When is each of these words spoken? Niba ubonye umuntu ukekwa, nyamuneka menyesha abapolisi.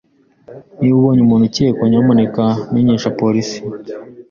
Niba 0.77 0.95
ubonye 0.99 1.21
umuntu 1.23 1.45
ukekwa, 1.49 1.83
nyamuneka 1.91 2.43
menyesha 2.71 3.07
abapolisi. 3.09 3.57